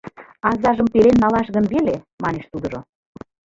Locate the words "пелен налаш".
0.93-1.47